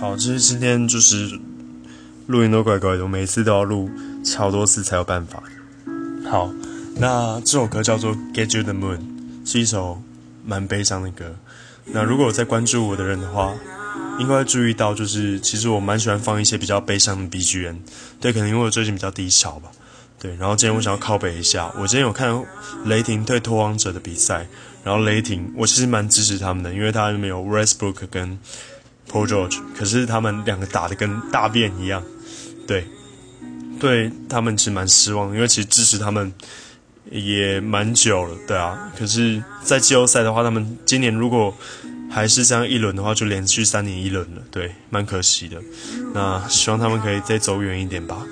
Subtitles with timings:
[0.00, 1.38] 好，其实今天就是
[2.26, 3.90] 录音都怪怪的，我每次都要录
[4.24, 5.42] 超多次才有办法。
[6.30, 6.50] 好，
[6.96, 8.96] 那这首歌叫做《Get You the Moon》，
[9.44, 10.00] 是一首
[10.42, 11.36] 蛮悲伤的歌。
[11.84, 13.54] 那如果有在关注我的人的话，
[14.18, 17.76] 应该会注意到，就是其实我蛮喜欢放一些比较悲伤的 BGM。
[18.22, 19.70] 对，可能因为我最近比较低潮吧。
[20.18, 22.42] 对，然后今天我想要靠北一下，我今天有看
[22.86, 24.46] 雷霆对拓荒者的比赛，
[24.82, 28.38] 然后雷霆我其实蛮支持他们的，因为他们有 Westbrook 跟
[29.10, 32.02] Paul George，可是他们两个打的跟大便一样，
[32.66, 32.86] 对，
[33.80, 36.32] 对他们其实蛮失望，因为其实支持他们
[37.10, 41.52] 也蛮久了，对啊，可是，在季后赛的话，他们今年如果
[42.08, 45.60] 还是这样一轮的话，就连续三年一轮了，对，蛮可惜的。
[46.14, 48.24] 那希望他们可以再走远一点吧。